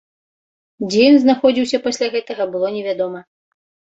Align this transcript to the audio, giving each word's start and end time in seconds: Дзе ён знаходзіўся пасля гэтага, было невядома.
Дзе 0.87 1.01
ён 1.09 1.17
знаходзіўся 1.25 1.77
пасля 1.85 2.07
гэтага, 2.15 2.43
было 2.55 2.67
невядома. 2.79 3.19